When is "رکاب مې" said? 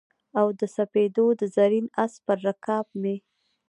2.47-3.15